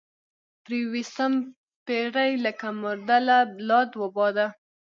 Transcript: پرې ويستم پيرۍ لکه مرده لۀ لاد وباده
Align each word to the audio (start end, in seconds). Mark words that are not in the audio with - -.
پرې 0.63 0.79
ويستم 0.91 1.33
پيرۍ 1.85 2.31
لکه 2.45 2.67
مرده 2.81 3.17
لۀ 3.27 3.39
لاد 3.67 3.89
وباده 4.01 4.47